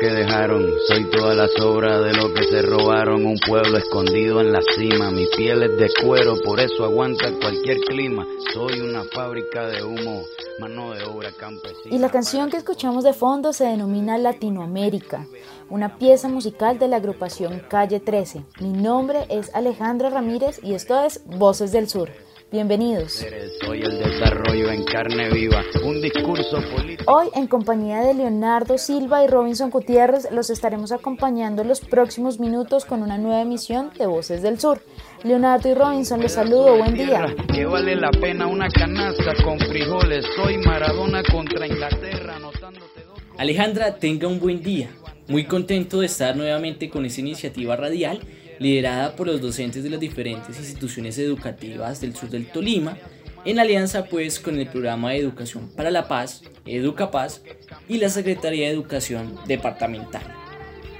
[0.00, 3.26] que dejaron, soy toda la sobra de lo que se robaron.
[3.26, 7.78] Un pueblo escondido en la cima, mi piel es de cuero, por eso aguanta cualquier
[7.80, 8.26] clima.
[8.52, 10.22] Soy una fábrica de humo,
[10.60, 11.94] mano de obra campesina.
[11.94, 15.26] Y la canción que escuchamos de fondo se denomina Latinoamérica,
[15.68, 18.42] una pieza musical de la agrupación Calle 13.
[18.60, 22.10] Mi nombre es Alejandra Ramírez y esto es Voces del Sur.
[22.50, 23.26] Bienvenidos.
[23.60, 27.12] Soy el desarrollo en carne viva, un discurso político.
[27.12, 32.40] Hoy, en compañía de Leonardo Silva y Robinson Gutiérrez, los estaremos acompañando en los próximos
[32.40, 34.80] minutos con una nueva emisión de Voces del Sur.
[35.24, 37.26] Leonardo y Robinson, les saludo, buen día.
[37.52, 40.24] Que vale la pena una canasta con frijoles.
[40.34, 43.18] Soy Maradona contra Inglaterra, anotándote dos.
[43.36, 44.88] Alejandra, tenga un buen día.
[45.26, 48.20] Muy contento de estar nuevamente con esta iniciativa radial
[48.58, 52.96] liderada por los docentes de las diferentes instituciones educativas del sur del Tolima,
[53.44, 57.42] en alianza pues con el programa de Educación para la Paz, Educapaz,
[57.88, 60.22] y la Secretaría de Educación Departamental.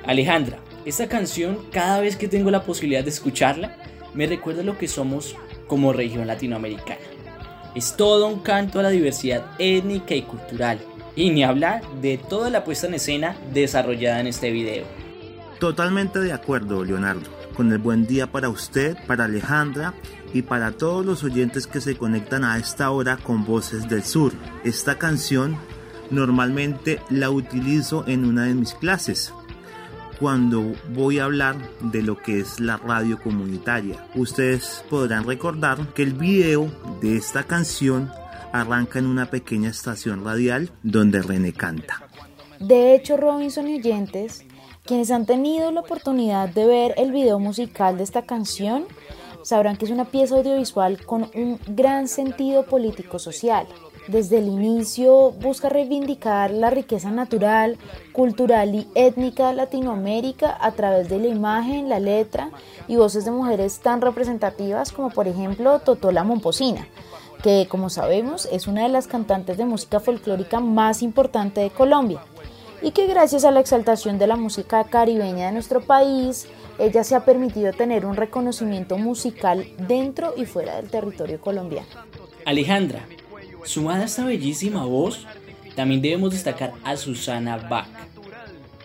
[0.06, 3.76] Alejandra, esta canción cada vez que tengo la posibilidad de escucharla,
[4.14, 7.00] me recuerda lo que somos como región latinoamericana.
[7.74, 10.78] Es todo un canto a la diversidad étnica y cultural,
[11.14, 14.86] y ni hablar de toda la puesta en escena desarrollada en este video.
[15.58, 19.92] Totalmente de acuerdo, Leonardo con el buen día para usted, para Alejandra
[20.32, 24.32] y para todos los oyentes que se conectan a esta hora con Voces del Sur.
[24.62, 25.56] Esta canción
[26.12, 29.34] normalmente la utilizo en una de mis clases
[30.20, 34.06] cuando voy a hablar de lo que es la radio comunitaria.
[34.14, 38.08] Ustedes podrán recordar que el video de esta canción
[38.52, 42.08] arranca en una pequeña estación radial donde René canta.
[42.60, 44.44] De hecho, Robinson y oyentes,
[44.88, 48.86] quienes han tenido la oportunidad de ver el video musical de esta canción
[49.42, 53.66] sabrán que es una pieza audiovisual con un gran sentido político-social.
[54.06, 57.76] Desde el inicio busca reivindicar la riqueza natural,
[58.12, 62.48] cultural y étnica de Latinoamérica a través de la imagen, la letra
[62.88, 66.88] y voces de mujeres tan representativas como por ejemplo Totola Momposina,
[67.42, 72.22] que como sabemos es una de las cantantes de música folclórica más importante de Colombia
[72.82, 76.46] y que gracias a la exaltación de la música caribeña de nuestro país,
[76.78, 81.88] ella se ha permitido tener un reconocimiento musical dentro y fuera del territorio colombiano.
[82.44, 83.06] Alejandra,
[83.64, 85.26] sumada a esta bellísima voz,
[85.74, 87.88] también debemos destacar a Susana Bach.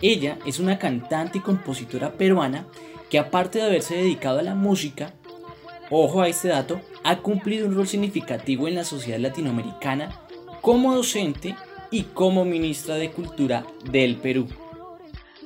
[0.02, 2.68] Ella es una cantante y compositora peruana
[3.09, 5.14] que aparte de haberse dedicado a la música,
[5.90, 10.09] ojo a este dato, ha cumplido un rol significativo en la sociedad latinoamericana
[10.62, 11.56] como docente
[11.94, 14.48] y como ministra de Cultura del Perú.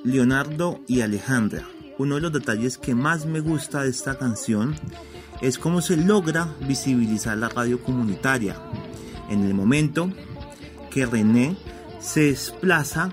[0.05, 4.73] Leonardo y Alejandra, uno de los detalles que más me gusta de esta canción
[5.41, 8.55] es cómo se logra visibilizar la radio comunitaria.
[9.29, 10.09] En el momento
[10.89, 11.57] que René
[11.99, 13.11] se desplaza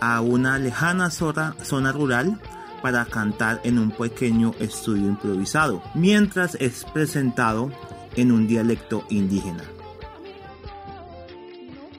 [0.00, 2.38] a una lejana zona, zona rural
[2.82, 7.70] para cantar en un pequeño estudio improvisado, mientras es presentado
[8.14, 9.73] en un dialecto indígena.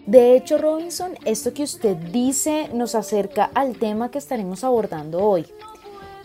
[0.05, 5.45] De hecho, Robinson, esto que usted dice nos acerca al tema que estaremos abordando hoy.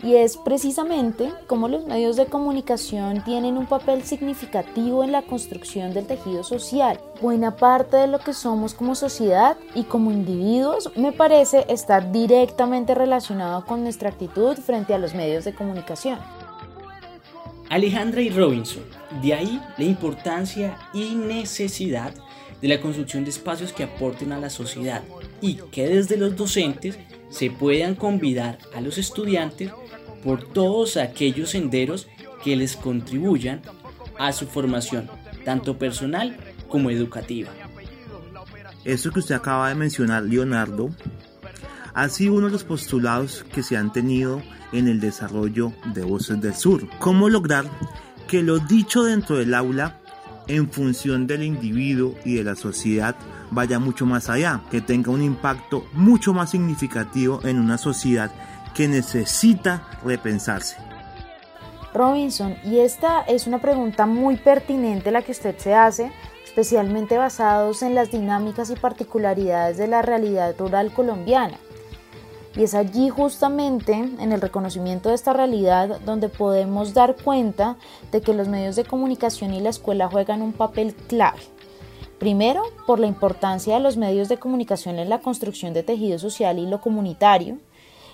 [0.03, 5.93] Y es precisamente cómo los medios de comunicación tienen un papel significativo en la construcción
[5.93, 6.99] del tejido social.
[7.21, 12.95] Buena parte de lo que somos como sociedad y como individuos me parece estar directamente
[12.95, 16.19] relacionado con nuestra actitud frente a los medios de comunicación.
[17.69, 18.83] Alejandra y Robinson,
[19.23, 22.13] de ahí la importancia y necesidad
[22.61, 25.03] de la construcción de espacios que aporten a la sociedad
[25.41, 26.97] y que desde los docentes
[27.29, 29.71] se puedan convidar a los estudiantes
[30.23, 32.07] por todos aquellos senderos
[32.43, 33.61] que les contribuyan
[34.19, 35.09] a su formación,
[35.43, 36.37] tanto personal
[36.67, 37.49] como educativa.
[38.83, 40.89] Eso que usted acaba de mencionar, Leonardo,
[41.93, 44.41] ha sido uno de los postulados que se han tenido
[44.71, 46.87] en el desarrollo de Voces del Sur.
[46.99, 47.65] ¿Cómo lograr
[48.27, 50.00] que lo dicho dentro del aula
[50.51, 53.15] en función del individuo y de la sociedad
[53.51, 58.31] vaya mucho más allá, que tenga un impacto mucho más significativo en una sociedad
[58.73, 60.75] que necesita repensarse.
[61.93, 66.11] Robinson, y esta es una pregunta muy pertinente la que usted se hace,
[66.43, 71.57] especialmente basados en las dinámicas y particularidades de la realidad rural colombiana.
[72.55, 77.77] Y es allí justamente en el reconocimiento de esta realidad donde podemos dar cuenta
[78.11, 81.39] de que los medios de comunicación y la escuela juegan un papel clave.
[82.19, 86.59] Primero, por la importancia de los medios de comunicación en la construcción de tejido social
[86.59, 87.57] y lo comunitario.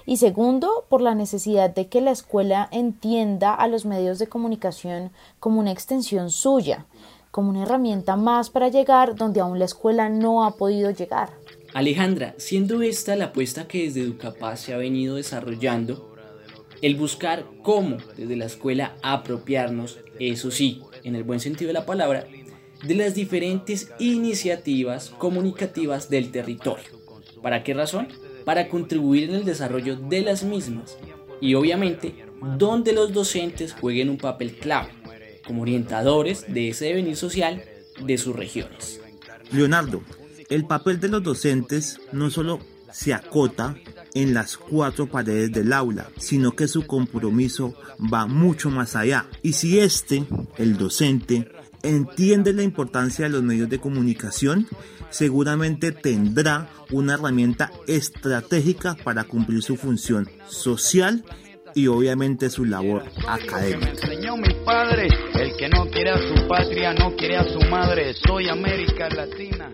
[0.06, 5.12] Y segundo, por la necesidad de que la escuela entienda a los medios de comunicación
[5.42, 6.86] como una extensión suya,
[7.32, 11.32] como una herramienta más para llegar donde aún la escuela no ha podido llegar.
[11.78, 16.12] Alejandra, siendo esta la apuesta que desde Educapaz se ha venido desarrollando,
[16.82, 21.86] el buscar cómo desde la escuela apropiarnos, eso sí, en el buen sentido de la
[21.86, 22.26] palabra,
[22.84, 27.00] de las diferentes iniciativas comunicativas del territorio.
[27.44, 28.08] ¿Para qué razón?
[28.44, 30.98] Para contribuir en el desarrollo de las mismas
[31.42, 32.16] y obviamente
[32.58, 34.90] donde los docentes jueguen un papel clave
[35.46, 37.64] como orientadores de ese devenir social
[38.04, 39.00] de sus regiones.
[39.52, 40.02] Leonardo,
[40.50, 42.60] el papel de los docentes no solo
[42.92, 43.76] se acota
[44.14, 47.76] en las cuatro paredes del aula, sino que su compromiso
[48.12, 49.28] va mucho más allá.
[49.44, 50.24] Y si este,
[50.58, 51.52] el docente,
[51.84, 54.68] entiende la importancia de los medios de comunicación,
[55.10, 61.24] seguramente tendrá una herramienta estratégica para cumplir su función social
[61.76, 63.92] y obviamente su labor académica.
[65.36, 69.72] el que no quiere a su patria, no quiere a su madre, soy América Latina.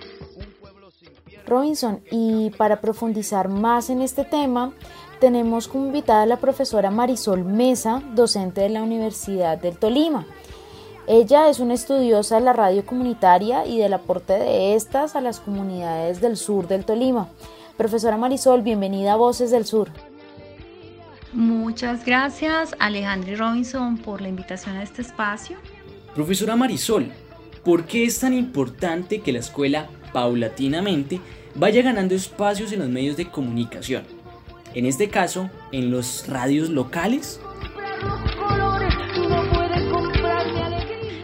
[1.54, 2.02] Robinson.
[2.10, 4.74] Y para profundizar más en este tema,
[5.20, 10.26] tenemos como invitada a la profesora Marisol Mesa, docente de la Universidad del Tolima.
[11.06, 15.40] Ella es una estudiosa de la radio comunitaria y del aporte de estas a las
[15.40, 17.30] comunidades del sur del Tolima.
[17.78, 19.90] Profesora Marisol, bienvenida a Voces del Sur.
[21.34, 25.58] Muchas gracias Alejandro Robinson por la invitación a este espacio.
[26.16, 27.12] Profesora Marisol,
[27.64, 31.20] ¿por qué es tan importante que la escuela paulatinamente
[31.56, 34.04] vaya ganando espacios en los medios de comunicación.
[34.74, 37.40] En este caso, en los radios locales.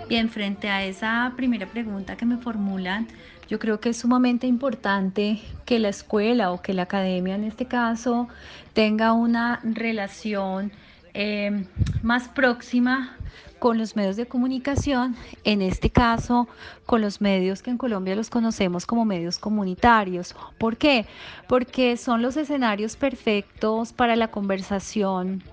[0.08, 3.08] Bien, frente a esa primera pregunta que me formulan,
[3.48, 7.66] yo creo que es sumamente importante que la escuela o que la academia en este
[7.66, 8.28] caso
[8.74, 10.72] tenga una relación
[11.14, 11.66] eh,
[12.04, 13.18] más próxima
[13.60, 16.48] con los medios de comunicación, en este caso
[16.86, 20.36] con los medios que en Colombia los conocemos como medios comunitarios.
[20.58, 21.06] ¿Por qué?
[21.48, 25.44] Porque son los escenarios perfectos para la conversación,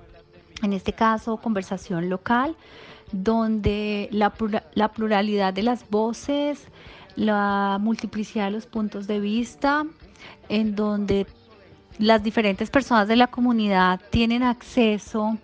[0.62, 2.56] en este caso conversación local,
[3.12, 4.30] donde la,
[4.88, 6.68] pluralidad de las voces,
[7.14, 9.84] la multiplicidad de los puntos de vista,
[10.48, 11.26] en donde
[11.98, 15.38] las diferentes personas de la comunidad tienen acceso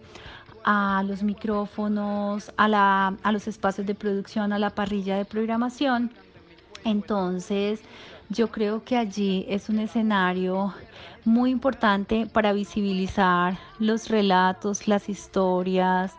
[1.05, 6.11] los micrófonos, a, la, a los espacios de producción, a la parrilla de programación.
[6.85, 7.81] Entonces,
[8.29, 10.73] yo creo que allí es un escenario
[11.25, 16.13] muy importante para visibilizar los relatos, las historias,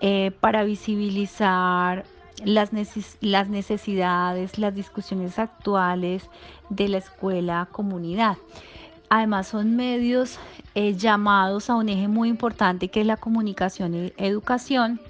[0.00, 2.04] eh, para visibilizar
[2.44, 2.70] las,
[3.20, 6.28] las necesidades, las discusiones actuales
[6.70, 8.36] de la escuela comunidad.
[9.10, 10.38] Además son medios
[10.74, 15.00] eh, llamados a un eje muy importante que es la comunicación y educación.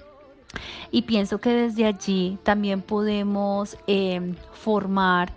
[0.90, 5.32] Y pienso que desde allí también podemos em, formar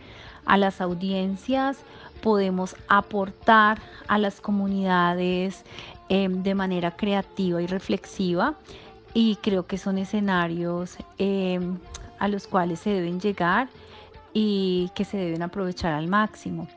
[0.45, 1.79] a las audiencias,
[2.21, 5.65] podemos aportar a las comunidades
[6.09, 8.55] em, de manera creativa y reflexiva.
[9.13, 11.77] Y creo que son escenarios em,
[12.19, 13.69] a los cuales se deben llegar
[14.33, 16.67] y que se deben aprovechar al máximo.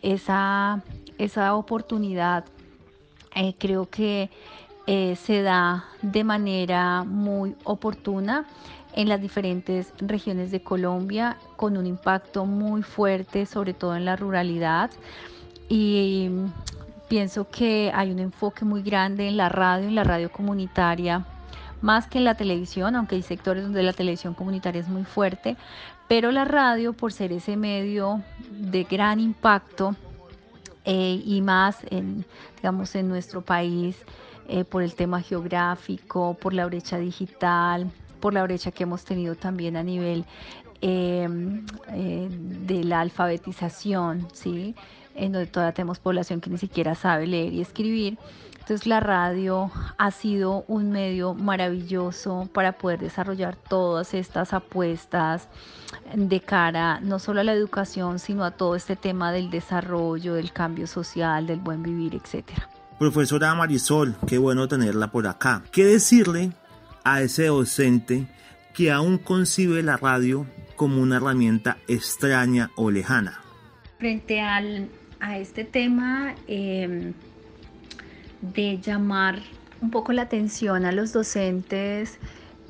[0.00, 0.82] Esa
[1.18, 2.44] esa oportunidad
[3.34, 4.30] eh, creo que
[4.86, 8.46] eh, se da de manera muy oportuna
[8.94, 14.14] en las diferentes regiones de Colombia con un impacto muy fuerte, sobre todo en la
[14.14, 14.90] ruralidad.
[15.68, 16.30] Y
[17.08, 21.26] pienso que hay un enfoque muy grande en la radio, en la radio comunitaria,
[21.80, 25.56] más que en la televisión, aunque hay sectores donde la televisión comunitaria es muy fuerte,
[26.08, 29.96] pero la radio, por ser ese medio de gran impacto,
[30.84, 32.24] eh, y más en,
[32.56, 33.96] digamos, en nuestro país
[34.48, 39.34] eh, por el tema geográfico, por la brecha digital, por la brecha que hemos tenido
[39.34, 40.24] también a nivel
[40.82, 44.74] em, eh, de la alfabetización, ¿sí?
[45.14, 48.18] en donde todavía tenemos población que ni siquiera sabe leer y escribir.
[48.64, 55.48] Entonces la radio ha sido un medio maravilloso para poder desarrollar todas estas apuestas
[56.14, 60.50] de cara no solo a la educación, sino a todo este tema del desarrollo, del
[60.50, 62.66] cambio social, del buen vivir, etcétera.
[62.98, 65.62] Profesora Marisol, qué bueno tenerla por acá.
[65.70, 66.52] ¿Qué decirle
[67.04, 68.26] a ese docente
[68.72, 73.42] que aún concibe la radio como una herramienta extraña o lejana?
[73.98, 74.88] Frente al,
[75.20, 77.12] a este tema, eh,
[78.52, 79.40] de llamar
[79.80, 82.18] un poco la atención a los docentes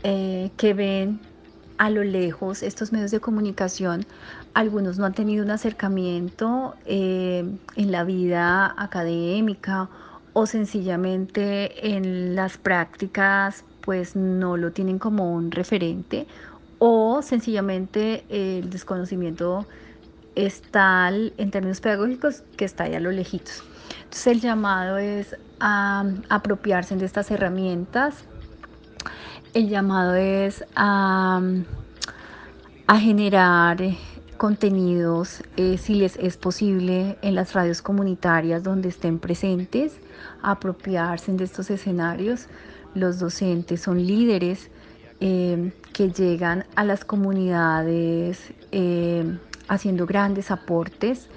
[0.02, 1.20] eh, que ven
[1.78, 4.06] a lo lejos estos medios de comunicación.
[4.54, 7.44] Algunos no han tenido un acercamiento eh,
[7.76, 9.88] en la vida académica
[10.32, 16.26] o sencillamente en las prácticas pues no lo tienen como un referente
[16.78, 19.66] o sencillamente el desconocimiento
[20.34, 23.62] es tal en términos pedagógicos que está ahí a lo lejitos.
[24.26, 28.24] El llamado es a apropiarse de estas herramientas,
[29.52, 31.42] el llamado es a,
[32.98, 33.76] generar
[34.38, 39.98] contenidos, eh, si les es posible, en las radios comunitarias donde estén presentes,
[40.42, 42.46] apropiarse de estos escenarios.
[42.94, 44.70] Los docentes son líderes
[45.20, 51.28] eh, que llegan a las comunidades eh, haciendo grandes aportes,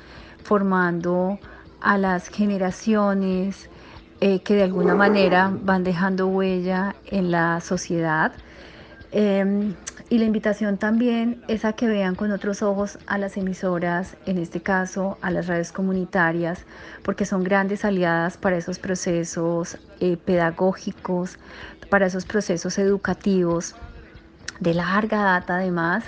[0.44, 1.38] formando
[1.88, 3.70] a las generaciones
[4.20, 8.34] eh, que de alguna manera van dejando huella en la sociedad.
[9.13, 9.74] Em,
[10.10, 14.38] y la invitación también es a que vean con otros ojos a las emisoras, en
[14.38, 16.65] este caso a las redes comunitarias,
[17.03, 21.39] porque son grandes aliadas para esos procesos eh, pedagógicos,
[21.89, 23.75] para esos procesos educativos
[24.60, 26.03] de larga data además,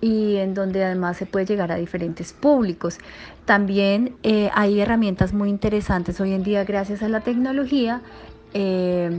[0.00, 2.98] y en donde además se puede llegar a diferentes públicos.
[3.48, 8.02] También eh, hay herramientas muy interesantes hoy en día gracias a la tecnología
[8.52, 9.10] eh,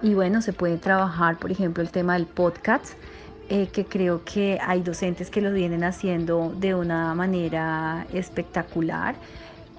[0.00, 2.92] y bueno, se puede trabajar, por ejemplo, el tema del podcast,
[3.48, 9.16] eh, que creo que hay docentes que lo vienen haciendo de una manera espectacular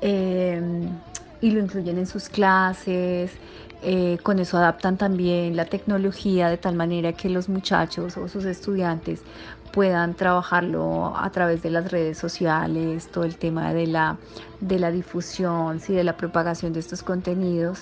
[0.01, 3.31] y lo incluyen en sus clases.
[4.21, 9.21] con eso adaptan también la tecnología de tal manera que los muchachos o sus estudiantes
[9.73, 14.17] puedan trabajarlo a través de las redes sociales, todo el tema de la,
[14.61, 17.81] de la difusión, y de la propagación de estos contenidos.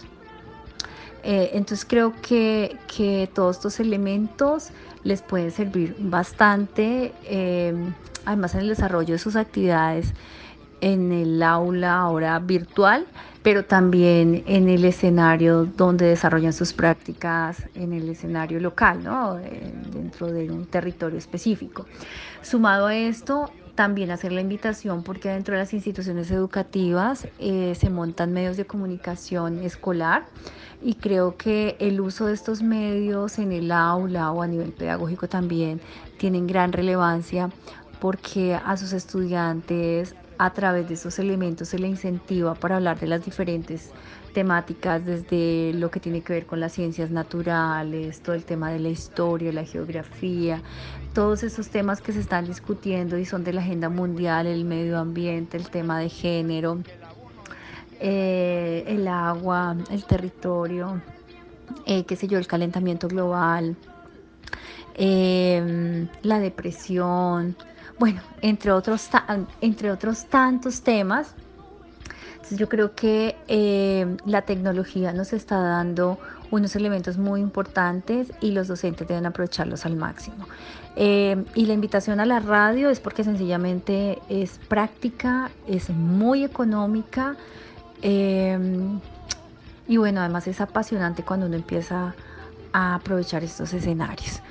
[1.23, 4.69] Eh, entonces creo que, que, todos estos elementos
[5.03, 7.75] les pueden servir bastante, eh,
[8.25, 10.13] además en el desarrollo de sus actividades
[10.81, 13.05] en el aula ahora virtual,
[13.43, 19.39] pero también en el escenario donde desarrollan sus prácticas, en el escenario local, ¿no?
[19.39, 21.85] Eh, dentro de un territorio específico.
[22.41, 27.89] Sumado a esto, también hacer la invitación porque dentro de las instituciones educativas eh, se
[27.89, 30.25] montan medios de comunicación escolar
[30.81, 35.27] y creo que el uso de estos medios en el aula o a nivel pedagógico
[35.27, 35.79] también
[36.17, 37.49] tienen gran relevancia
[37.99, 43.05] porque a sus estudiantes a través de esos elementos se le incentiva para hablar de
[43.05, 43.91] las diferentes
[44.33, 48.79] temáticas, desde lo que tiene que ver con las ciencias naturales, todo el tema de
[48.79, 50.59] la historia, la geografía,
[51.13, 54.97] todos esos temas que se están discutiendo y son de la agenda mundial, el medio
[54.97, 56.79] ambiente, el tema de género,
[57.99, 61.03] eh, el agua, el territorio,
[61.85, 63.75] eh, qué sé yo, el calentamiento global,
[64.95, 67.55] eh, la depresión,
[68.01, 69.07] bueno, entre otros,
[69.61, 71.35] entre otros tantos temas.
[72.49, 76.17] yo creo que eh, la tecnología nos está dando
[76.49, 80.47] unos elementos muy importantes y los docentes deben aprovecharlos al máximo.
[80.95, 87.35] Eh, y la invitación a la radio es porque sencillamente es práctica, es muy económica
[88.01, 88.57] eh,
[89.87, 92.15] y bueno, además es apasionante cuando uno empieza
[92.73, 94.41] a aprovechar estos escenarios.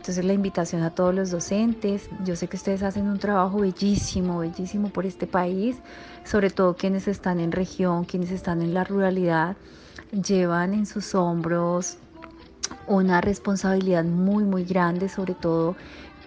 [0.00, 4.38] Entonces la invitación a todos los docentes, yo sé que ustedes hacen un trabajo bellísimo,
[4.38, 5.76] bellísimo por este país,
[6.24, 9.58] sobre todo quienes están en región, quienes están en la ruralidad,
[10.10, 11.98] llevan en sus hombros
[12.86, 15.76] una responsabilidad muy, muy grande, sobre todo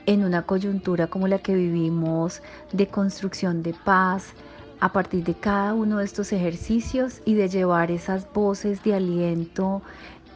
[0.06, 4.36] en una coyuntura como la que vivimos de construcción de paz,
[4.82, 9.82] a partir de cada uno de estos ejercicios y de llevar esas voces de aliento,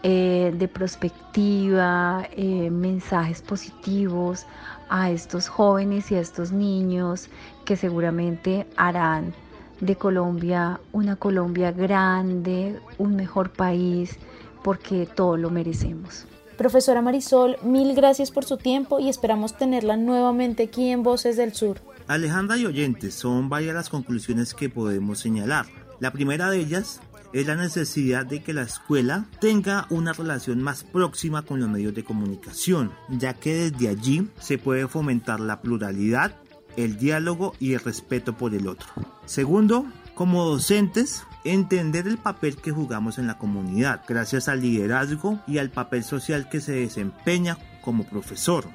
[0.03, 4.45] eh, de perspectiva, eh, mensajes positivos
[4.89, 7.29] a estos jóvenes y a estos niños
[7.65, 9.33] que seguramente harán
[9.81, 14.17] de Colombia una Colombia grande, un mejor país,
[14.63, 16.25] porque todo lo merecemos.
[16.57, 21.53] Profesora Marisol, mil gracias por su tiempo y esperamos tenerla nuevamente aquí en Voces del
[21.53, 21.79] Sur.
[22.07, 25.67] Alejandra y oyentes, son varias las conclusiones que podemos señalar.
[25.99, 26.99] La primera de ellas
[27.33, 31.93] es la necesidad de que la escuela tenga una relación más próxima con los medios
[31.93, 36.35] de comunicación, ya que desde allí se puede fomentar la pluralidad,
[36.75, 38.87] el diálogo y el respeto por el otro.
[39.25, 45.57] Segundo, como docentes, entender el papel que jugamos en la comunidad, gracias al liderazgo y
[45.57, 48.65] al papel social que se desempeña como profesor.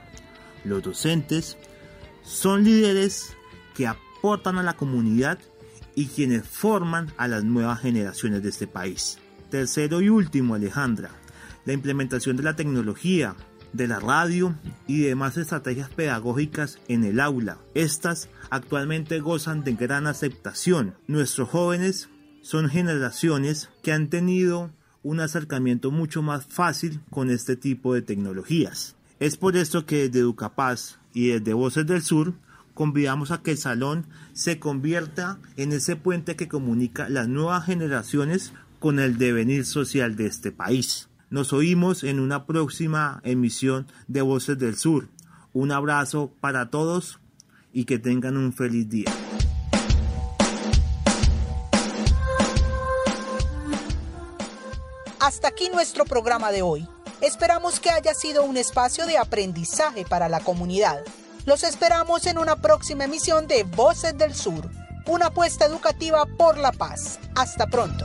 [0.65, 1.57] Los docentes
[2.23, 3.37] son líderes
[3.75, 5.39] que aportan a la comunidad
[5.95, 9.19] y quienes forman a las nuevas generaciones de este país.
[9.51, 11.11] Tercero y último, Alejandra,
[11.65, 13.37] la implementación de la tecnología,
[13.73, 14.55] de la radio
[14.87, 17.59] y demás estrategias pedagógicas en el aula.
[17.75, 20.95] Estas actualmente gozan de gran aceptación.
[21.07, 22.09] Nuestros jóvenes
[22.43, 24.71] son generaciones que han tenido
[25.03, 28.97] un acercamiento mucho más fácil con este tipo de tecnologías.
[29.21, 32.35] Es por esto que desde Educapaz y desde Voces del Sur
[32.75, 38.53] convidamos a que el salón se convierta en ese puente que comunica las nuevas generaciones
[38.79, 41.09] con el devenir social de este país.
[41.31, 45.09] Nos oímos en una próxima emisión de Voces del Sur.
[45.53, 47.21] Un abrazo para todos
[47.73, 49.13] y que tengan un feliz día.
[55.21, 56.89] Hasta aquí nuestro programa de hoy.
[57.21, 61.05] Esperamos que haya sido un espacio de aprendizaje para la comunidad.
[61.45, 64.71] Los esperamos en una próxima emisión de Voces del Sur,
[65.07, 67.19] una apuesta educativa por la paz.
[67.35, 68.05] Hasta pronto.